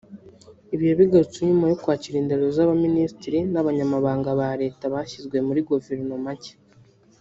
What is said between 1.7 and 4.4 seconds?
yo kwakira indahiro z’abaministiri n’abanyamabanga